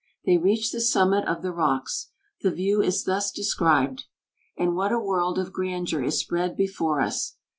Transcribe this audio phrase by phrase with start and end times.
[0.25, 2.09] They reach the summit of the rocks.
[2.41, 4.05] The view is thus described:
[4.57, 7.35] "And what a world of grandeur is spread before us!